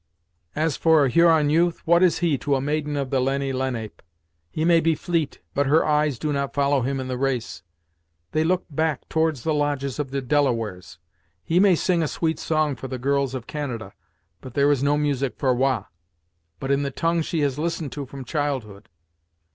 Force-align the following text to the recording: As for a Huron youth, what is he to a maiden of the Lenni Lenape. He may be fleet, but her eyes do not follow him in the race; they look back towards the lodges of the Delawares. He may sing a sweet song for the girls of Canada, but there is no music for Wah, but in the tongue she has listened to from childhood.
As 0.55 0.77
for 0.77 1.05
a 1.05 1.09
Huron 1.11 1.51
youth, 1.51 1.85
what 1.85 2.01
is 2.01 2.17
he 2.25 2.35
to 2.39 2.55
a 2.55 2.59
maiden 2.59 2.97
of 2.97 3.11
the 3.11 3.19
Lenni 3.21 3.53
Lenape. 3.53 4.01
He 4.49 4.65
may 4.65 4.79
be 4.79 4.95
fleet, 4.95 5.41
but 5.53 5.67
her 5.67 5.85
eyes 5.85 6.17
do 6.17 6.33
not 6.33 6.55
follow 6.55 6.81
him 6.81 6.99
in 6.99 7.07
the 7.07 7.19
race; 7.19 7.61
they 8.31 8.43
look 8.43 8.65
back 8.71 9.07
towards 9.09 9.43
the 9.43 9.53
lodges 9.53 9.99
of 9.99 10.09
the 10.09 10.19
Delawares. 10.19 10.97
He 11.43 11.59
may 11.59 11.75
sing 11.75 12.01
a 12.01 12.07
sweet 12.07 12.39
song 12.39 12.75
for 12.75 12.87
the 12.87 12.97
girls 12.97 13.35
of 13.35 13.45
Canada, 13.45 13.93
but 14.41 14.55
there 14.55 14.71
is 14.71 14.81
no 14.81 14.97
music 14.97 15.37
for 15.37 15.53
Wah, 15.53 15.83
but 16.59 16.71
in 16.71 16.81
the 16.81 16.89
tongue 16.89 17.21
she 17.21 17.41
has 17.41 17.59
listened 17.59 17.91
to 17.91 18.07
from 18.07 18.25
childhood. 18.25 18.89